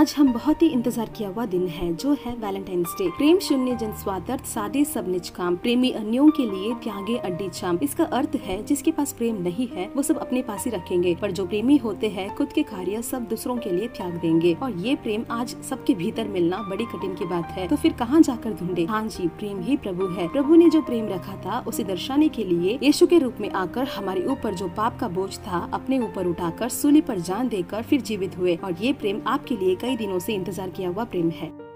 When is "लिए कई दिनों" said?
29.56-30.18